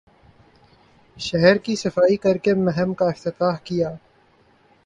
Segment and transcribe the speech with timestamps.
[1.17, 3.93] شہر کی صفائی کر کے مہم کا افتتاح کیا